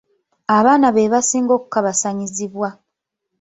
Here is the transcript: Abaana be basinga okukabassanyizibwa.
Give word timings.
Abaana 0.57 0.87
be 0.95 1.11
basinga 1.13 1.51
okukabassanyizibwa. 1.57 2.69